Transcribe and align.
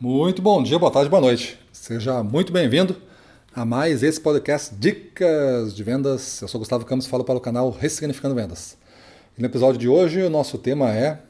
Muito 0.00 0.42
bom 0.42 0.60
dia, 0.60 0.76
boa 0.76 0.90
tarde, 0.90 1.08
boa 1.08 1.20
noite. 1.20 1.56
Seja 1.72 2.20
muito 2.20 2.52
bem-vindo 2.52 2.96
a 3.54 3.64
mais 3.64 4.02
esse 4.02 4.20
podcast 4.20 4.74
Dicas 4.74 5.72
de 5.72 5.84
Vendas. 5.84 6.42
Eu 6.42 6.48
sou 6.48 6.58
Gustavo 6.58 6.84
Campos, 6.84 7.06
falo 7.06 7.22
para 7.22 7.36
o 7.36 7.40
canal 7.40 7.70
Ressignificando 7.70 8.34
Vendas. 8.34 8.76
E 9.38 9.40
no 9.40 9.46
episódio 9.46 9.80
de 9.80 9.88
hoje, 9.88 10.20
o 10.20 10.28
nosso 10.28 10.58
tema 10.58 10.92
é 10.92 11.20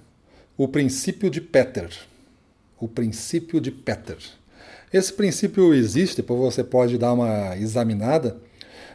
o 0.56 0.66
princípio 0.66 1.28
de 1.28 1.42
Peter. 1.42 1.90
O 2.80 2.88
princípio 2.88 3.60
de 3.60 3.70
Peter. 3.70 4.16
Esse 4.90 5.12
princípio 5.12 5.74
existe, 5.74 6.16
depois 6.16 6.40
você 6.40 6.64
pode 6.64 6.96
dar 6.96 7.12
uma 7.12 7.54
examinada, 7.58 8.38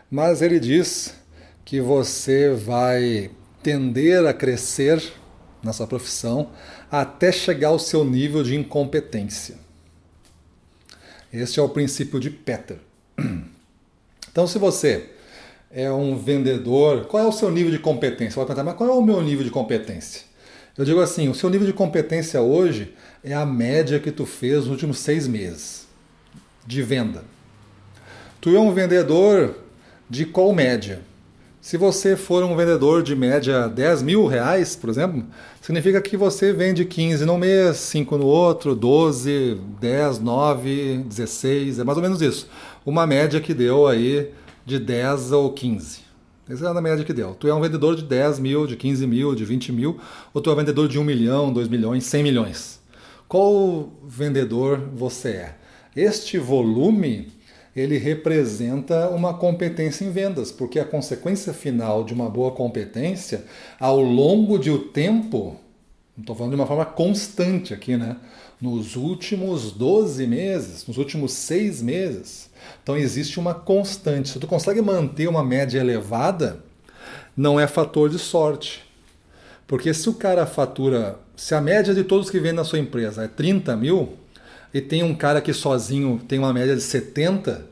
mas 0.10 0.42
ele 0.42 0.60
diz 0.60 1.14
que 1.64 1.80
você 1.80 2.50
vai 2.50 3.30
tender 3.62 4.26
a 4.26 4.34
crescer 4.34 5.00
na 5.64 5.74
sua 5.74 5.88
profissão 5.88 6.50
até 6.92 7.32
chegar 7.32 7.70
ao 7.70 7.80
seu 7.80 8.04
nível 8.06 8.44
de 8.44 8.56
incompetência. 8.56 9.58
Este 11.32 11.60
é 11.60 11.64
o 11.64 11.70
princípio 11.70 12.20
de 12.20 12.30
Peter. 12.30 12.78
Então, 14.32 14.46
se 14.46 14.60
você 14.60 15.10
é 15.72 15.92
um 15.92 16.16
vendedor, 16.16 17.06
qual 17.06 17.24
é 17.24 17.28
o 17.28 17.32
seu 17.32 17.52
nível 17.52 17.72
de 17.72 17.80
competência? 17.80 18.30
Você 18.30 18.36
vai 18.36 18.46
perguntar, 18.46 18.64
mas 18.64 18.76
qual 18.76 18.90
é 18.90 18.94
o 18.94 19.02
meu 19.02 19.22
nível 19.24 19.44
de 19.44 19.50
competência? 19.50 20.22
Eu 20.78 20.86
digo 20.86 21.02
assim, 21.02 21.28
o 21.28 21.34
seu 21.34 21.50
nível 21.50 21.66
de 21.66 21.74
competência 21.74 22.40
hoje 22.40 22.94
é 23.24 23.34
a 23.34 23.46
média 23.46 24.00
que 24.00 24.12
tu 24.12 24.26
fez 24.26 24.60
nos 24.60 24.68
últimos 24.68 25.00
seis 25.00 25.28
meses 25.28 25.88
de 26.66 26.82
venda. 26.82 27.24
Tu 28.40 28.56
é 28.56 28.60
um 28.60 28.72
vendedor 28.72 29.56
de 30.10 30.26
qual 30.26 30.54
média? 30.54 31.02
Se 31.62 31.76
você 31.76 32.16
for 32.16 32.42
um 32.42 32.56
vendedor 32.56 33.04
de 33.04 33.14
média 33.14 33.68
10 33.68 34.02
mil 34.02 34.26
reais, 34.28 34.78
por 34.78 34.90
exemplo, 34.90 35.26
significa 35.62 36.02
que 36.02 36.16
você 36.16 36.54
vende 36.54 36.86
15 36.86 37.26
no 37.26 37.38
mês, 37.38 37.76
5 37.78 38.18
no 38.18 38.26
outro, 38.26 38.74
12, 38.74 39.60
10, 39.78 40.20
9, 40.20 41.04
16, 41.06 41.80
é 41.80 41.84
mais 41.84 41.98
ou 41.98 42.02
menos 42.02 42.22
isso. 42.22 42.48
Uma 42.86 43.06
média 43.06 43.42
que 43.42 43.54
deu 43.54 43.88
aí 43.88 44.32
de 44.66 44.80
10 44.80 45.34
ou 45.34 45.52
15. 45.52 46.00
Essa 46.50 46.66
é 46.66 46.70
a 46.70 46.82
média 46.82 47.04
que 47.04 47.12
deu. 47.12 47.36
Tu 47.36 47.50
é 47.50 47.54
um 47.54 47.60
vendedor 47.60 47.94
de 47.94 48.04
10 48.04 48.40
mil, 48.40 48.66
de 48.66 48.78
15 48.78 49.06
mil, 49.06 49.36
de 49.36 49.44
20 49.44 49.74
mil, 49.74 50.00
ou 50.34 50.42
tu 50.42 50.50
é 50.50 50.54
um 50.54 50.56
vendedor 50.56 50.88
de 50.88 50.98
1 50.98 51.04
milhão, 51.04 51.52
2 51.52 51.68
milhões, 51.68 52.06
100 52.06 52.24
milhões. 52.24 52.80
Qual 53.28 53.92
vendedor 54.08 54.80
você 54.96 55.30
é? 55.30 55.56
Este 55.94 56.38
volume 56.38 57.28
ele 57.80 57.98
representa 57.98 59.10
uma 59.10 59.34
competência 59.34 60.04
em 60.04 60.12
vendas, 60.12 60.52
porque 60.52 60.80
a 60.80 60.86
consequência 60.86 61.54
final 61.54 62.04
de 62.04 62.14
uma 62.14 62.30
boa 62.30 62.52
competência, 62.52 63.46
ao 63.80 64.02
longo 64.02 64.58
de 64.58 64.70
o 64.70 64.80
tempo, 64.80 65.58
estou 66.18 66.36
falando 66.36 66.52
de 66.52 66.60
uma 66.60 66.68
forma 66.68 66.86
constante 66.86 67.74
aqui, 67.74 67.96
né? 67.96 68.18
Nos 68.60 68.98
últimos 68.98 69.72
12 69.72 70.28
meses, 70.28 70.86
nos 70.86 70.98
últimos 70.98 71.32
seis 71.32 71.82
meses. 71.82 72.50
Então 72.84 72.98
existe 72.98 73.40
uma 73.40 73.54
constante. 73.54 74.28
Se 74.28 74.40
tu 74.40 74.48
consegue 74.48 74.82
manter 74.82 75.30
uma 75.30 75.44
média 75.44 75.80
elevada, 75.80 76.62
não 77.38 77.58
é 77.58 77.66
fator 77.68 78.10
de 78.10 78.20
sorte. 78.20 78.84
Porque 79.66 79.94
se 79.94 80.10
o 80.10 80.14
cara 80.14 80.46
fatura, 80.46 81.18
se 81.38 81.56
a 81.56 81.62
média 81.62 81.94
de 81.94 82.04
todos 82.04 82.30
que 82.30 82.40
vendem 82.40 82.58
na 82.58 82.66
sua 82.66 82.80
empresa 82.80 83.24
é 83.24 83.28
30 83.30 83.78
mil, 83.78 84.18
e 84.74 84.82
tem 84.82 85.04
um 85.04 85.16
cara 85.16 85.42
que 85.42 85.54
sozinho 85.54 86.20
tem 86.28 86.38
uma 86.38 86.54
média 86.54 86.76
de 86.76 86.82
70, 86.82 87.52
é 87.52 87.69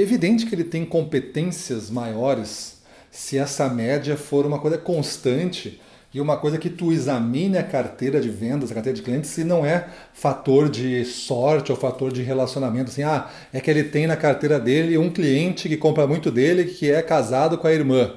evidente 0.00 0.46
que 0.46 0.54
ele 0.54 0.64
tem 0.64 0.84
competências 0.84 1.90
maiores 1.90 2.80
se 3.10 3.36
essa 3.36 3.68
média 3.68 4.16
for 4.16 4.46
uma 4.46 4.58
coisa 4.58 4.78
constante 4.78 5.80
e 6.14 6.20
uma 6.20 6.36
coisa 6.36 6.58
que 6.58 6.68
tu 6.68 6.92
examine 6.92 7.56
a 7.56 7.62
carteira 7.62 8.20
de 8.20 8.28
vendas, 8.28 8.70
a 8.70 8.74
carteira 8.74 8.96
de 8.96 9.02
clientes, 9.02 9.30
se 9.30 9.44
não 9.44 9.64
é 9.64 9.88
fator 10.12 10.68
de 10.68 11.04
sorte 11.04 11.72
ou 11.72 11.78
fator 11.78 12.12
de 12.12 12.22
relacionamento. 12.22 12.90
Assim, 12.90 13.02
ah, 13.02 13.30
é 13.52 13.60
que 13.60 13.70
ele 13.70 13.84
tem 13.84 14.06
na 14.06 14.16
carteira 14.16 14.60
dele 14.60 14.98
um 14.98 15.10
cliente 15.10 15.68
que 15.68 15.76
compra 15.76 16.06
muito 16.06 16.30
dele 16.30 16.66
que 16.66 16.90
é 16.90 17.00
casado 17.00 17.56
com 17.56 17.66
a 17.66 17.72
irmã. 17.72 18.14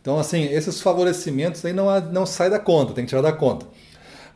Então, 0.00 0.18
assim, 0.18 0.44
esses 0.44 0.80
favorecimentos 0.80 1.64
aí 1.64 1.72
não, 1.72 2.00
não 2.12 2.26
sai 2.26 2.48
da 2.48 2.58
conta, 2.58 2.92
tem 2.92 3.04
que 3.04 3.08
tirar 3.08 3.22
da 3.22 3.32
conta. 3.32 3.66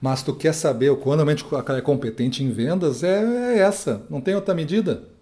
Mas 0.01 0.23
tu 0.23 0.35
quer 0.35 0.53
saber 0.53 0.91
o 0.91 0.97
quando 0.97 1.19
realmente 1.19 1.45
é 1.77 1.81
competente 1.81 2.43
em 2.43 2.51
vendas, 2.51 3.03
é, 3.03 3.55
é 3.55 3.59
essa, 3.59 4.03
não 4.11 4.21
tem 4.21 4.35
outra 4.35 4.55
medida. 4.55 5.16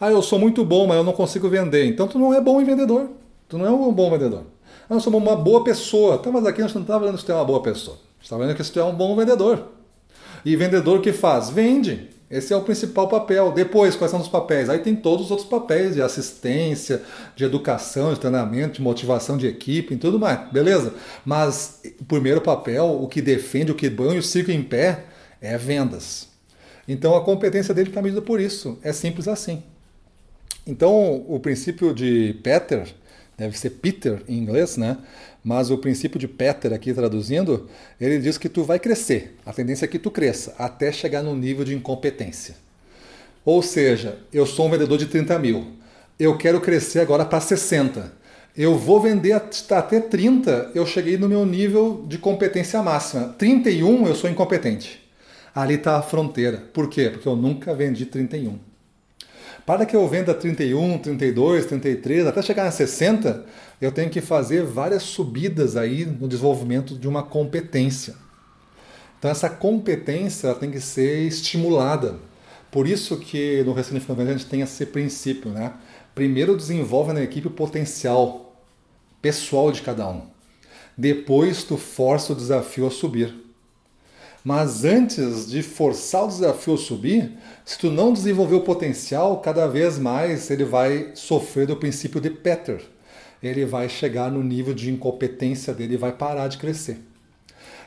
Ah, 0.00 0.10
eu 0.10 0.20
sou 0.22 0.38
muito 0.38 0.64
bom, 0.64 0.86
mas 0.86 0.96
eu 0.96 1.04
não 1.04 1.12
consigo 1.12 1.48
vender. 1.48 1.86
Então 1.86 2.06
tu 2.06 2.18
não 2.18 2.34
é 2.34 2.40
bom 2.40 2.60
em 2.60 2.64
vendedor. 2.64 3.10
Tu 3.48 3.56
não 3.56 3.66
é 3.66 3.70
um 3.70 3.92
bom 3.92 4.10
vendedor. 4.10 4.44
Ah, 4.88 4.94
eu 4.94 5.00
sou 5.00 5.14
uma 5.16 5.36
boa 5.36 5.64
pessoa. 5.64 6.18
Tá, 6.18 6.30
mas 6.30 6.44
aqui 6.46 6.60
gente 6.62 6.74
não 6.74 6.82
está 6.82 6.98
falando 6.98 7.16
que 7.16 7.24
tu 7.24 7.32
é 7.32 7.34
uma 7.34 7.44
boa 7.44 7.62
pessoa. 7.62 7.98
Está 8.20 8.36
falando 8.36 8.54
que 8.54 8.62
tu 8.62 8.80
é 8.80 8.84
um 8.84 8.94
bom 8.94 9.16
vendedor. 9.16 9.68
E 10.44 10.54
vendedor 10.54 11.00
que 11.00 11.12
faz? 11.12 11.50
Vende. 11.50 12.10
Esse 12.28 12.52
é 12.52 12.56
o 12.56 12.62
principal 12.62 13.08
papel. 13.08 13.52
Depois, 13.52 13.94
quais 13.94 14.10
são 14.10 14.20
os 14.20 14.28
papéis? 14.28 14.68
Aí 14.68 14.80
tem 14.80 14.96
todos 14.96 15.26
os 15.26 15.30
outros 15.30 15.48
papéis 15.48 15.94
de 15.94 16.02
assistência, 16.02 17.02
de 17.36 17.44
educação, 17.44 18.12
de 18.12 18.18
treinamento, 18.18 18.74
de 18.74 18.82
motivação 18.82 19.36
de 19.36 19.46
equipe 19.46 19.94
e 19.94 19.96
tudo 19.96 20.18
mais. 20.18 20.50
Beleza? 20.50 20.92
Mas 21.24 21.80
o 22.00 22.04
primeiro 22.04 22.40
papel, 22.40 23.00
o 23.00 23.06
que 23.06 23.22
defende, 23.22 23.70
o 23.70 23.76
que 23.76 23.88
põe 23.88 24.18
o 24.18 24.22
circo 24.22 24.50
em 24.50 24.62
pé, 24.62 25.04
é 25.40 25.56
vendas. 25.56 26.28
Então 26.88 27.16
a 27.16 27.24
competência 27.24 27.72
dele 27.72 27.90
está 27.90 28.02
medida 28.02 28.20
por 28.20 28.40
isso. 28.40 28.78
É 28.82 28.92
simples 28.92 29.28
assim. 29.28 29.62
Então 30.66 31.24
o 31.28 31.38
princípio 31.38 31.94
de 31.94 32.34
Peter, 32.42 32.86
deve 33.38 33.56
ser 33.56 33.70
Peter 33.70 34.22
em 34.28 34.38
inglês, 34.38 34.76
né? 34.76 34.98
Mas 35.44 35.70
o 35.70 35.78
princípio 35.78 36.18
de 36.18 36.26
Peter 36.26 36.72
aqui 36.72 36.92
traduzindo, 36.92 37.68
ele 38.00 38.18
diz 38.18 38.36
que 38.36 38.48
tu 38.48 38.64
vai 38.64 38.80
crescer. 38.80 39.36
A 39.46 39.52
tendência 39.52 39.84
é 39.84 39.88
que 39.88 39.98
tu 39.98 40.10
cresça 40.10 40.54
até 40.58 40.90
chegar 40.90 41.22
no 41.22 41.36
nível 41.36 41.64
de 41.64 41.74
incompetência. 41.74 42.56
Ou 43.44 43.62
seja, 43.62 44.18
eu 44.32 44.44
sou 44.44 44.66
um 44.66 44.70
vendedor 44.70 44.98
de 44.98 45.06
30 45.06 45.38
mil. 45.38 45.66
Eu 46.18 46.36
quero 46.36 46.60
crescer 46.60 46.98
agora 46.98 47.24
para 47.24 47.40
60. 47.40 48.12
Eu 48.56 48.76
vou 48.76 49.00
vender 49.00 49.32
até 49.32 50.00
30, 50.00 50.72
eu 50.74 50.84
cheguei 50.84 51.16
no 51.16 51.28
meu 51.28 51.46
nível 51.46 52.04
de 52.08 52.18
competência 52.18 52.82
máxima. 52.82 53.34
31 53.38 54.08
eu 54.08 54.14
sou 54.16 54.28
incompetente. 54.28 55.06
Ali 55.54 55.74
está 55.74 55.96
a 55.96 56.02
fronteira. 56.02 56.56
Por 56.72 56.88
quê? 56.88 57.10
Porque 57.10 57.28
eu 57.28 57.36
nunca 57.36 57.72
vendi 57.72 58.06
31. 58.06 58.58
Para 59.66 59.84
que 59.84 59.96
eu 59.96 60.06
venda 60.06 60.32
31, 60.32 60.98
32, 60.98 61.66
33, 61.66 62.28
até 62.28 62.40
chegar 62.40 62.68
a 62.68 62.70
60, 62.70 63.44
eu 63.80 63.90
tenho 63.90 64.08
que 64.08 64.20
fazer 64.20 64.62
várias 64.62 65.02
subidas 65.02 65.76
aí 65.76 66.06
no 66.06 66.28
desenvolvimento 66.28 66.96
de 66.96 67.08
uma 67.08 67.24
competência. 67.24 68.14
Então 69.18 69.28
essa 69.28 69.50
competência 69.50 70.54
tem 70.54 70.70
que 70.70 70.80
ser 70.80 71.26
estimulada. 71.26 72.20
Por 72.70 72.86
isso 72.86 73.16
que 73.16 73.64
no 73.64 73.72
Ressignificando 73.72 74.22
a 74.22 74.32
gente 74.32 74.46
tem 74.46 74.60
esse 74.60 74.86
princípio, 74.86 75.50
né? 75.50 75.72
Primeiro 76.14 76.56
desenvolve 76.56 77.12
na 77.12 77.22
equipe 77.22 77.48
o 77.48 77.50
potencial 77.50 78.62
pessoal 79.20 79.72
de 79.72 79.82
cada 79.82 80.08
um. 80.08 80.22
Depois 80.96 81.64
tu 81.64 81.76
força 81.76 82.32
o 82.32 82.36
desafio 82.36 82.86
a 82.86 82.90
subir. 82.90 83.45
Mas 84.48 84.84
antes 84.84 85.50
de 85.50 85.60
forçar 85.60 86.22
o 86.22 86.28
desafio 86.28 86.74
a 86.74 86.78
subir, 86.78 87.32
se 87.64 87.76
tu 87.76 87.90
não 87.90 88.12
desenvolver 88.12 88.54
o 88.54 88.60
potencial, 88.60 89.40
cada 89.40 89.66
vez 89.66 89.98
mais 89.98 90.48
ele 90.52 90.64
vai 90.64 91.10
sofrer 91.16 91.66
do 91.66 91.74
princípio 91.74 92.20
de 92.20 92.30
Peter. 92.30 92.80
Ele 93.42 93.64
vai 93.64 93.88
chegar 93.88 94.30
no 94.30 94.44
nível 94.44 94.72
de 94.72 94.88
incompetência 94.88 95.74
dele 95.74 95.94
e 95.94 95.96
vai 95.96 96.12
parar 96.12 96.46
de 96.46 96.58
crescer. 96.58 96.98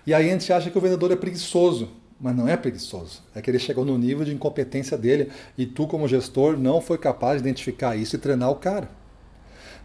E 0.06 0.14
aí 0.14 0.28
a 0.28 0.34
gente 0.34 0.52
acha 0.52 0.70
que 0.70 0.78
o 0.78 0.82
vendedor 0.82 1.14
é 1.14 1.16
preguiçoso, 1.16 1.92
mas 2.20 2.36
não 2.36 2.46
é 2.46 2.58
preguiçoso. 2.58 3.24
É 3.34 3.42
que 3.42 3.50
ele 3.50 3.58
chegou 3.58 3.86
no 3.86 3.98
nível 3.98 4.26
de 4.26 4.34
incompetência 4.34 4.98
dele 4.98 5.30
e 5.58 5.66
tu, 5.66 5.88
como 5.88 6.10
gestor, 6.10 6.60
não 6.60 6.82
foi 6.82 6.98
capaz 6.98 7.42
de 7.42 7.48
identificar 7.48 7.96
isso 7.96 8.18
e 8.18 8.20
treinar 8.20 8.52
o 8.52 8.56
cara. 8.56 8.90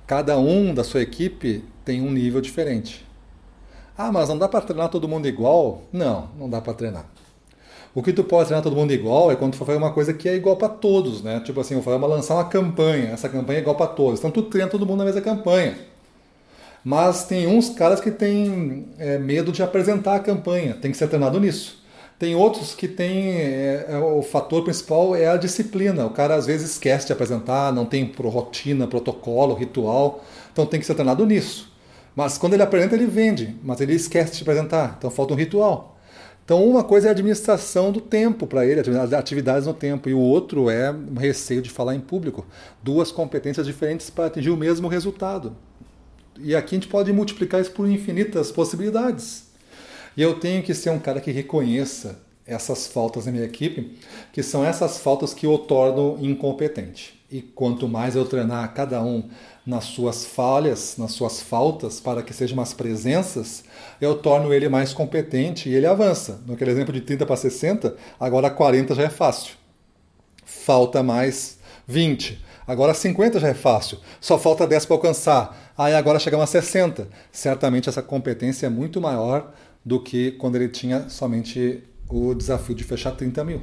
Cada 0.08 0.36
um 0.40 0.74
da 0.74 0.82
sua 0.82 1.02
equipe 1.02 1.62
tem 1.84 2.02
um 2.02 2.10
nível 2.10 2.40
diferente. 2.40 3.06
Ah, 3.96 4.10
mas 4.10 4.28
não 4.28 4.38
dá 4.38 4.48
para 4.48 4.60
treinar 4.60 4.88
todo 4.88 5.08
mundo 5.08 5.28
igual? 5.28 5.82
Não, 5.92 6.28
não 6.38 6.48
dá 6.48 6.60
para 6.60 6.74
treinar. 6.74 7.06
O 7.94 8.02
que 8.02 8.12
tu 8.12 8.24
pode 8.24 8.46
treinar 8.46 8.62
todo 8.62 8.74
mundo 8.74 8.92
igual 8.92 9.30
é 9.30 9.36
quando 9.36 9.52
tu 9.52 9.58
for 9.58 9.66
fazer 9.66 9.78
uma 9.78 9.92
coisa 9.92 10.12
que 10.12 10.28
é 10.28 10.34
igual 10.34 10.56
para 10.56 10.68
todos, 10.68 11.22
né? 11.22 11.40
Tipo 11.40 11.60
assim, 11.60 11.74
eu 11.74 11.80
vou 11.80 11.96
lançar 12.08 12.34
uma 12.34 12.44
campanha, 12.44 13.10
essa 13.10 13.28
campanha 13.28 13.60
é 13.60 13.62
igual 13.62 13.76
para 13.76 13.86
todos. 13.86 14.18
Então 14.18 14.32
tu 14.32 14.42
treina 14.42 14.68
todo 14.68 14.84
mundo 14.84 14.98
na 14.98 15.04
mesma 15.04 15.20
campanha. 15.20 15.78
Mas 16.84 17.24
tem 17.24 17.46
uns 17.46 17.70
caras 17.70 18.00
que 18.00 18.10
têm 18.10 18.88
é, 18.98 19.16
medo 19.18 19.52
de 19.52 19.62
apresentar 19.62 20.16
a 20.16 20.20
campanha, 20.20 20.74
tem 20.74 20.90
que 20.90 20.96
ser 20.96 21.08
treinado 21.08 21.38
nisso. 21.40 21.82
Tem 22.18 22.34
outros 22.34 22.74
que 22.74 22.86
têm. 22.88 23.32
É, 23.32 23.86
é, 23.90 23.98
o 23.98 24.22
fator 24.22 24.62
principal 24.62 25.14
é 25.16 25.26
a 25.28 25.36
disciplina. 25.36 26.06
O 26.06 26.10
cara 26.10 26.34
às 26.34 26.46
vezes 26.46 26.72
esquece 26.72 27.06
de 27.06 27.12
apresentar, 27.12 27.72
não 27.72 27.84
tem 27.86 28.12
rotina, 28.24 28.86
protocolo, 28.86 29.54
ritual. 29.54 30.22
Então 30.52 30.66
tem 30.66 30.78
que 30.78 30.86
ser 30.86 30.94
treinado 30.94 31.26
nisso. 31.26 31.73
Mas 32.14 32.38
quando 32.38 32.54
ele 32.54 32.62
apresenta, 32.62 32.94
ele 32.94 33.06
vende, 33.06 33.56
mas 33.62 33.80
ele 33.80 33.94
esquece 33.94 34.36
de 34.36 34.42
apresentar. 34.42 34.96
Então 34.98 35.10
falta 35.10 35.34
um 35.34 35.36
ritual. 35.36 35.98
Então 36.44 36.62
uma 36.68 36.84
coisa 36.84 37.06
é 37.06 37.08
a 37.08 37.12
administração 37.12 37.90
do 37.90 38.00
tempo 38.00 38.46
para 38.46 38.66
ele, 38.66 38.80
atividades 39.16 39.66
no 39.66 39.72
tempo, 39.72 40.08
e 40.08 40.14
o 40.14 40.18
outro 40.18 40.68
é 40.68 40.90
o 40.90 41.18
receio 41.18 41.62
de 41.62 41.70
falar 41.70 41.94
em 41.94 42.00
público. 42.00 42.46
Duas 42.82 43.10
competências 43.10 43.66
diferentes 43.66 44.10
para 44.10 44.26
atingir 44.26 44.50
o 44.50 44.56
mesmo 44.56 44.86
resultado. 44.86 45.56
E 46.38 46.54
aqui 46.54 46.74
a 46.74 46.78
gente 46.78 46.88
pode 46.88 47.12
multiplicar 47.12 47.60
isso 47.60 47.70
por 47.70 47.88
infinitas 47.88 48.52
possibilidades. 48.52 49.44
E 50.16 50.22
eu 50.22 50.38
tenho 50.38 50.62
que 50.62 50.74
ser 50.74 50.90
um 50.90 50.98
cara 50.98 51.20
que 51.20 51.30
reconheça 51.30 52.18
essas 52.46 52.86
faltas 52.86 53.26
na 53.26 53.32
minha 53.32 53.44
equipe, 53.44 53.98
que 54.32 54.42
são 54.42 54.64
essas 54.64 54.98
faltas 54.98 55.32
que 55.32 55.46
o 55.46 55.58
tornam 55.58 56.18
incompetente. 56.20 57.24
E 57.30 57.40
quanto 57.40 57.88
mais 57.88 58.14
eu 58.14 58.24
treinar 58.24 58.74
cada 58.74 59.02
um 59.02 59.28
nas 59.66 59.84
suas 59.84 60.26
falhas, 60.26 60.96
nas 60.98 61.12
suas 61.12 61.40
faltas, 61.40 61.98
para 61.98 62.22
que 62.22 62.34
sejam 62.34 62.58
umas 62.58 62.74
presenças, 62.74 63.64
eu 64.00 64.14
torno 64.14 64.52
ele 64.52 64.68
mais 64.68 64.92
competente 64.92 65.68
e 65.68 65.74
ele 65.74 65.86
avança. 65.86 66.40
Naquele 66.46 66.70
exemplo 66.70 66.92
de 66.92 67.00
30 67.00 67.24
para 67.24 67.36
60, 67.36 67.96
agora 68.20 68.50
40 68.50 68.94
já 68.94 69.04
é 69.04 69.10
fácil. 69.10 69.54
Falta 70.44 71.02
mais 71.02 71.58
20. 71.86 72.44
Agora 72.66 72.94
50 72.94 73.40
já 73.40 73.48
é 73.48 73.54
fácil. 73.54 73.98
Só 74.20 74.38
falta 74.38 74.66
10 74.66 74.86
para 74.86 74.96
alcançar. 74.96 75.72
Aí 75.76 75.94
agora 75.94 76.18
chegamos 76.18 76.44
a 76.44 76.46
60. 76.46 77.08
Certamente 77.32 77.88
essa 77.88 78.02
competência 78.02 78.66
é 78.66 78.70
muito 78.70 79.00
maior 79.00 79.52
do 79.84 80.00
que 80.00 80.32
quando 80.32 80.56
ele 80.56 80.68
tinha 80.68 81.08
somente 81.08 81.82
o 82.08 82.34
desafio 82.34 82.74
de 82.74 82.84
fechar 82.84 83.12
30 83.12 83.44
mil. 83.44 83.62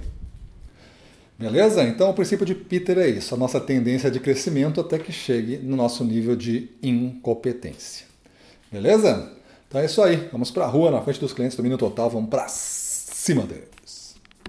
Beleza? 1.37 1.83
Então 1.83 2.09
o 2.09 2.13
princípio 2.13 2.45
de 2.45 2.53
Peter 2.53 2.97
é 2.99 3.07
isso, 3.07 3.33
a 3.33 3.37
nossa 3.37 3.59
tendência 3.59 4.11
de 4.11 4.19
crescimento 4.19 4.79
até 4.79 4.99
que 4.99 5.11
chegue 5.11 5.57
no 5.57 5.75
nosso 5.75 6.03
nível 6.03 6.35
de 6.35 6.69
incompetência. 6.83 8.05
Beleza? 8.71 9.31
Então 9.67 9.81
é 9.81 9.85
isso 9.85 10.01
aí. 10.01 10.29
Vamos 10.31 10.51
para 10.51 10.65
a 10.65 10.67
rua, 10.67 10.91
na 10.91 11.01
frente 11.01 11.19
dos 11.19 11.33
clientes, 11.33 11.57
domínio 11.57 11.77
total, 11.77 12.09
vamos 12.09 12.29
para 12.29 12.47
cima 12.47 13.43
deles. 13.43 14.00